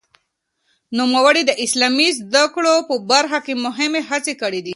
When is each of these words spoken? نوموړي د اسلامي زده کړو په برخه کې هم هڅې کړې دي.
نوموړي 0.99 1.43
د 1.45 1.51
اسلامي 1.65 2.07
زده 2.19 2.43
کړو 2.55 2.75
په 2.89 2.95
برخه 3.11 3.39
کې 3.45 3.53
هم 3.77 3.93
هڅې 4.09 4.33
کړې 4.41 4.61
دي. 4.65 4.69